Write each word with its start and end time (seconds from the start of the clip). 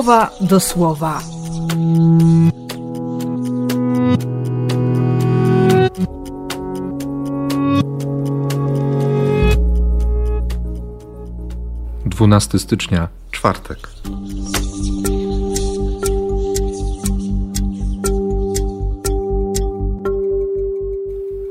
słowa 0.00 0.30
do 0.40 0.60
słowa. 0.60 1.20
Dwunasty 12.06 12.58
stycznia, 12.58 13.08
czwartek. 13.30 13.78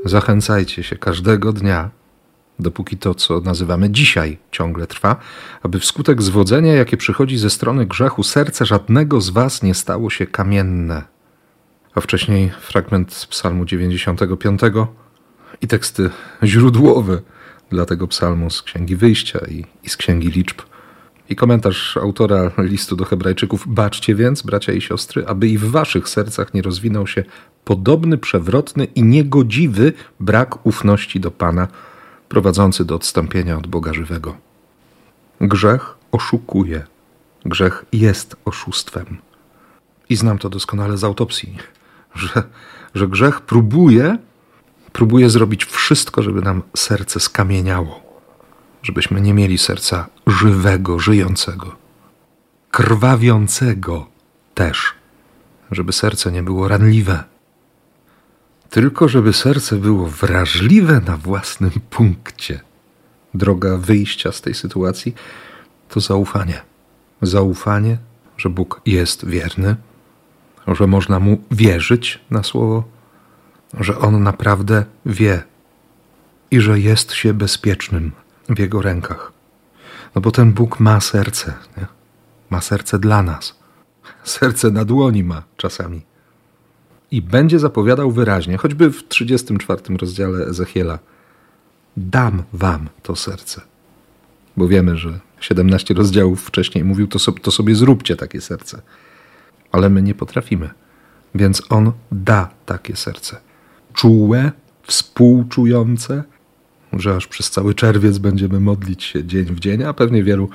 Zachęcajcie 0.04 0.82
się 0.82 0.96
każdego 0.96 1.52
dnia, 1.52 1.90
dopóki 2.60 2.96
to, 2.96 3.14
co 3.14 3.40
nazywamy 3.40 3.90
dzisiaj, 3.90 4.38
ciągle 4.50 4.86
trwa, 4.86 5.16
aby 5.62 5.80
wskutek 5.80 6.22
zwodzenia, 6.22 6.74
jakie 6.74 6.96
przychodzi 6.96 7.38
ze 7.38 7.50
strony 7.50 7.86
grzechu, 7.86 8.22
serce 8.22 8.66
żadnego 8.66 9.20
z 9.20 9.30
Was 9.30 9.62
nie 9.62 9.74
stało 9.74 10.10
się 10.10 10.26
kamienne. 10.26 11.02
A 11.94 12.00
wcześniej 12.00 12.50
fragment 12.60 13.12
z 13.12 13.26
Psalmu 13.26 13.64
95 13.64 14.60
i 15.60 15.66
teksty 15.66 16.10
źródłowe 16.44 17.20
dla 17.70 17.86
tego 17.86 18.08
psalmu 18.08 18.50
z 18.50 18.62
Księgi 18.62 18.96
Wyjścia 18.96 19.38
i, 19.48 19.64
i 19.82 19.88
z 19.88 19.96
Księgi 19.96 20.28
Liczb. 20.28 20.62
I 21.28 21.36
komentarz 21.36 21.96
autora 21.96 22.50
listu 22.58 22.96
do 22.96 23.04
Hebrajczyków: 23.04 23.64
Baczcie 23.66 24.14
więc, 24.14 24.42
bracia 24.42 24.72
i 24.72 24.80
siostry, 24.80 25.26
aby 25.26 25.48
i 25.48 25.58
w 25.58 25.70
waszych 25.70 26.08
sercach 26.08 26.54
nie 26.54 26.62
rozwinął 26.62 27.06
się 27.06 27.24
podobny, 27.64 28.18
przewrotny 28.18 28.84
i 28.84 29.02
niegodziwy 29.02 29.92
brak 30.20 30.66
ufności 30.66 31.20
do 31.20 31.30
Pana, 31.30 31.68
prowadzący 32.30 32.84
do 32.84 32.94
odstąpienia 32.94 33.58
od 33.58 33.66
Boga 33.66 33.94
żywego. 33.94 34.36
Grzech 35.40 35.94
oszukuje. 36.12 36.86
Grzech 37.44 37.84
jest 37.92 38.36
oszustwem. 38.44 39.18
I 40.08 40.16
znam 40.16 40.38
to 40.38 40.48
doskonale 40.48 40.98
z 40.98 41.04
autopsji, 41.04 41.56
że, 42.14 42.42
że 42.94 43.08
grzech 43.08 43.40
próbuje, 43.40 44.18
próbuje 44.92 45.30
zrobić 45.30 45.64
wszystko, 45.64 46.22
żeby 46.22 46.42
nam 46.42 46.62
serce 46.76 47.20
skamieniało, 47.20 48.02
żebyśmy 48.82 49.20
nie 49.20 49.34
mieli 49.34 49.58
serca 49.58 50.06
żywego, 50.26 50.98
żyjącego, 50.98 51.76
krwawiącego 52.70 54.06
też, 54.54 54.94
żeby 55.70 55.92
serce 55.92 56.32
nie 56.32 56.42
było 56.42 56.68
ranliwe, 56.68 57.24
tylko 58.70 59.08
żeby 59.08 59.32
serce 59.32 59.76
było 59.76 60.06
wrażliwe 60.06 61.00
na 61.00 61.16
własnym 61.16 61.70
punkcie. 61.90 62.60
Droga 63.34 63.76
wyjścia 63.76 64.32
z 64.32 64.40
tej 64.40 64.54
sytuacji 64.54 65.14
to 65.88 66.00
zaufanie. 66.00 66.60
Zaufanie, 67.22 67.98
że 68.36 68.50
Bóg 68.50 68.80
jest 68.86 69.26
wierny, 69.26 69.76
że 70.68 70.86
można 70.86 71.20
mu 71.20 71.42
wierzyć 71.50 72.20
na 72.30 72.42
słowo, 72.42 72.84
że 73.80 73.98
on 73.98 74.22
naprawdę 74.22 74.84
wie 75.06 75.42
i 76.50 76.60
że 76.60 76.80
jest 76.80 77.12
się 77.12 77.34
bezpiecznym 77.34 78.12
w 78.48 78.58
jego 78.58 78.82
rękach. 78.82 79.32
No 80.14 80.20
bo 80.20 80.30
ten 80.30 80.52
Bóg 80.52 80.80
ma 80.80 81.00
serce, 81.00 81.54
nie? 81.76 81.86
ma 82.50 82.60
serce 82.60 82.98
dla 82.98 83.22
nas. 83.22 83.60
Serce 84.24 84.70
na 84.70 84.84
dłoni 84.84 85.24
ma 85.24 85.42
czasami 85.56 86.09
i 87.10 87.22
będzie 87.22 87.58
zapowiadał 87.58 88.10
wyraźnie, 88.10 88.56
choćby 88.56 88.90
w 88.90 89.08
34 89.08 89.82
rozdziale 90.00 90.46
Ezechiela: 90.46 90.98
Dam 91.96 92.42
wam 92.52 92.88
to 93.02 93.16
serce. 93.16 93.60
Bo 94.56 94.68
wiemy, 94.68 94.96
że 94.96 95.20
17 95.40 95.94
rozdziałów 95.94 96.42
wcześniej 96.44 96.84
mówił: 96.84 97.06
To, 97.06 97.18
so, 97.18 97.32
to 97.32 97.50
sobie 97.50 97.74
zróbcie 97.74 98.16
takie 98.16 98.40
serce. 98.40 98.82
Ale 99.72 99.90
my 99.90 100.02
nie 100.02 100.14
potrafimy. 100.14 100.70
Więc 101.34 101.62
on 101.68 101.92
da 102.12 102.50
takie 102.66 102.96
serce. 102.96 103.36
Czułe, 103.94 104.52
współczujące, 104.82 106.24
że 106.92 107.16
aż 107.16 107.26
przez 107.26 107.50
cały 107.50 107.74
czerwiec 107.74 108.18
będziemy 108.18 108.60
modlić 108.60 109.04
się 109.04 109.24
dzień 109.24 109.44
w 109.44 109.60
dzień, 109.60 109.82
a 109.82 109.92
pewnie 109.92 110.24
wielu 110.24 110.48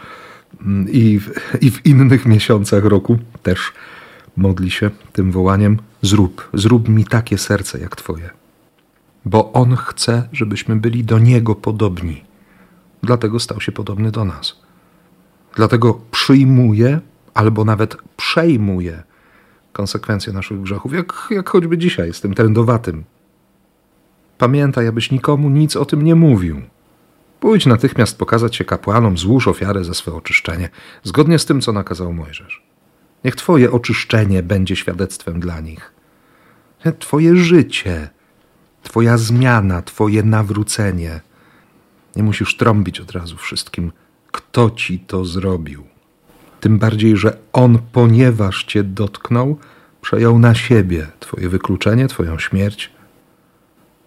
mm, 0.61 0.91
i 0.91 1.19
w, 1.19 1.31
i 1.61 1.71
w 1.71 1.85
innych 1.85 2.25
miesiącach 2.25 2.85
roku 2.85 3.17
też 3.43 3.73
modli 4.37 4.71
się 4.71 4.91
tym 5.13 5.31
wołaniem: 5.31 5.77
Zrób, 6.01 6.49
zrób 6.53 6.89
mi 6.89 7.05
takie 7.05 7.37
serce 7.37 7.79
jak 7.79 7.95
Twoje. 7.95 8.29
Bo 9.25 9.53
On 9.53 9.75
chce, 9.75 10.29
żebyśmy 10.31 10.75
byli 10.75 11.03
do 11.03 11.19
Niego 11.19 11.55
podobni. 11.55 12.23
Dlatego 13.03 13.39
stał 13.39 13.61
się 13.61 13.71
podobny 13.71 14.11
do 14.11 14.25
nas. 14.25 14.59
Dlatego 15.55 16.01
przyjmuje 16.11 16.99
albo 17.33 17.65
nawet 17.65 17.97
przejmuje 18.17 19.03
konsekwencje 19.73 20.33
naszych 20.33 20.61
grzechów, 20.61 20.93
jak, 20.93 21.27
jak 21.29 21.49
choćby 21.49 21.77
dzisiaj 21.77 22.13
z 22.13 22.21
tym 22.21 22.33
trendowatym. 22.33 23.03
Pamiętaj, 24.37 24.87
abyś 24.87 25.11
nikomu 25.11 25.49
nic 25.49 25.75
o 25.75 25.85
tym 25.85 26.01
nie 26.01 26.15
mówił. 26.15 26.61
Pójdź 27.39 27.65
natychmiast 27.65 28.17
pokazać 28.17 28.55
się 28.55 28.65
kapłanom, 28.65 29.17
złóż 29.17 29.47
ofiarę 29.47 29.83
za 29.83 29.93
swe 29.93 30.13
oczyszczenie, 30.13 30.69
zgodnie 31.03 31.39
z 31.39 31.45
tym, 31.45 31.61
co 31.61 31.73
nakazał 31.73 32.13
Mojżesz. 32.13 32.63
Niech 33.25 33.35
Twoje 33.35 33.71
oczyszczenie 33.71 34.43
będzie 34.43 34.75
świadectwem 34.75 35.39
dla 35.39 35.59
nich. 35.59 35.93
Twoje 36.99 37.35
życie, 37.35 38.09
Twoja 38.83 39.17
zmiana, 39.17 39.81
Twoje 39.81 40.23
nawrócenie. 40.23 41.21
Nie 42.15 42.23
musisz 42.23 42.57
trąbić 42.57 42.99
od 42.99 43.11
razu 43.11 43.37
wszystkim, 43.37 43.91
kto 44.31 44.69
Ci 44.69 44.99
to 44.99 45.25
zrobił. 45.25 45.83
Tym 46.59 46.79
bardziej, 46.79 47.17
że 47.17 47.37
On, 47.53 47.79
ponieważ 47.91 48.63
Cię 48.63 48.83
dotknął, 48.83 49.57
przejął 50.01 50.39
na 50.39 50.55
siebie 50.55 51.07
Twoje 51.19 51.49
wykluczenie, 51.49 52.07
Twoją 52.07 52.39
śmierć. 52.39 52.91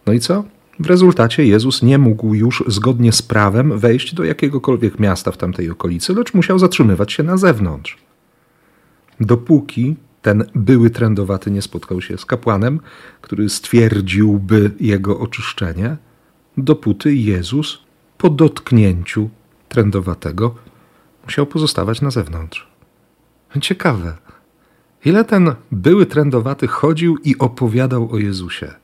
No 0.06 0.12
i 0.12 0.20
co? 0.20 0.44
W 0.80 0.86
rezultacie 0.86 1.44
Jezus 1.44 1.82
nie 1.82 1.98
mógł 1.98 2.34
już 2.34 2.64
zgodnie 2.66 3.12
z 3.12 3.22
prawem 3.22 3.78
wejść 3.78 4.14
do 4.14 4.24
jakiegokolwiek 4.24 4.98
miasta 4.98 5.32
w 5.32 5.36
tamtej 5.36 5.70
okolicy, 5.70 6.14
lecz 6.14 6.34
musiał 6.34 6.58
zatrzymywać 6.58 7.12
się 7.12 7.22
na 7.22 7.36
zewnątrz 7.36 8.07
dopóki 9.20 9.96
ten 10.22 10.44
były 10.54 10.90
trendowaty 10.90 11.50
nie 11.50 11.62
spotkał 11.62 12.00
się 12.00 12.18
z 12.18 12.24
kapłanem, 12.24 12.80
który 13.20 13.48
stwierdziłby 13.48 14.70
jego 14.80 15.18
oczyszczenie, 15.20 15.96
dopóty 16.56 17.14
Jezus 17.14 17.78
po 18.18 18.30
dotknięciu 18.30 19.30
trendowatego 19.68 20.54
musiał 21.24 21.46
pozostawać 21.46 22.00
na 22.00 22.10
zewnątrz. 22.10 22.68
Ciekawe, 23.60 24.16
ile 25.04 25.24
ten 25.24 25.54
były 25.72 26.06
trendowaty 26.06 26.66
chodził 26.66 27.16
i 27.24 27.38
opowiadał 27.38 28.12
o 28.12 28.18
Jezusie. 28.18 28.74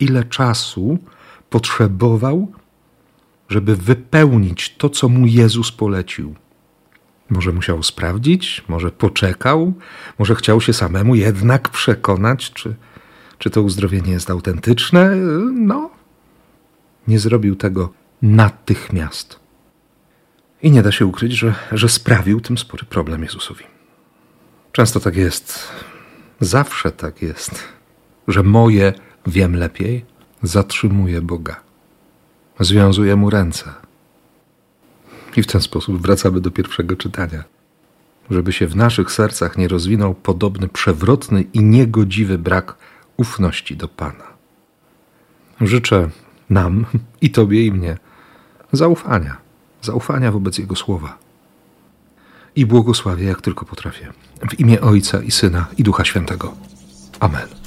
Ile 0.00 0.24
czasu 0.24 0.98
potrzebował, 1.50 2.52
żeby 3.48 3.76
wypełnić 3.76 4.76
to, 4.76 4.90
co 4.90 5.08
mu 5.08 5.26
Jezus 5.26 5.72
polecił. 5.72 6.34
Może 7.30 7.52
musiał 7.52 7.82
sprawdzić, 7.82 8.64
może 8.68 8.90
poczekał, 8.90 9.72
może 10.18 10.34
chciał 10.34 10.60
się 10.60 10.72
samemu 10.72 11.14
jednak 11.14 11.68
przekonać, 11.68 12.52
czy, 12.52 12.74
czy 13.38 13.50
to 13.50 13.62
uzdrowienie 13.62 14.12
jest 14.12 14.30
autentyczne. 14.30 15.16
No, 15.52 15.90
nie 17.08 17.18
zrobił 17.18 17.56
tego 17.56 17.92
natychmiast. 18.22 19.40
I 20.62 20.70
nie 20.70 20.82
da 20.82 20.92
się 20.92 21.06
ukryć, 21.06 21.32
że, 21.32 21.54
że 21.72 21.88
sprawił 21.88 22.40
tym 22.40 22.58
spory 22.58 22.84
problem 22.84 23.22
Jezusowi. 23.22 23.64
Często 24.72 25.00
tak 25.00 25.16
jest, 25.16 25.68
zawsze 26.40 26.92
tak 26.92 27.22
jest, 27.22 27.64
że 28.28 28.42
moje 28.42 28.92
wiem 29.26 29.56
lepiej 29.56 30.04
zatrzymuje 30.42 31.22
Boga, 31.22 31.60
związuje 32.60 33.16
mu 33.16 33.30
ręce 33.30 33.87
i 35.38 35.42
w 35.42 35.46
ten 35.46 35.60
sposób 35.60 36.02
wracamy 36.02 36.40
do 36.40 36.50
pierwszego 36.50 36.96
czytania. 36.96 37.44
Żeby 38.30 38.52
się 38.52 38.66
w 38.66 38.76
naszych 38.76 39.12
sercach 39.12 39.58
nie 39.58 39.68
rozwinął 39.68 40.14
podobny 40.14 40.68
przewrotny 40.68 41.44
i 41.52 41.62
niegodziwy 41.62 42.38
brak 42.38 42.74
ufności 43.16 43.76
do 43.76 43.88
Pana. 43.88 44.24
Życzę 45.60 46.10
nam 46.50 46.86
i 47.24 47.30
Tobie 47.30 47.66
i 47.66 47.72
mnie 47.72 47.98
zaufania, 48.72 49.36
zaufania 49.82 50.32
wobec 50.32 50.58
Jego 50.58 50.76
słowa. 50.76 51.18
I 52.56 52.66
błogosławię 52.66 53.26
jak 53.26 53.42
tylko 53.42 53.64
potrafię. 53.64 54.12
W 54.50 54.60
imię 54.60 54.80
Ojca 54.80 55.22
i 55.22 55.30
Syna 55.30 55.66
i 55.76 55.82
Ducha 55.82 56.04
Świętego. 56.04 56.54
Amen. 57.20 57.57